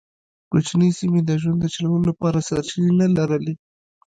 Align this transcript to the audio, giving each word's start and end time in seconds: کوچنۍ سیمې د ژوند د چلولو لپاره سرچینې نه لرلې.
کوچنۍ 0.51 0.89
سیمې 0.99 1.21
د 1.25 1.31
ژوند 1.41 1.59
د 1.61 1.65
چلولو 1.73 2.07
لپاره 2.11 2.45
سرچینې 2.47 2.91
نه 3.01 3.07
لرلې. 3.17 3.53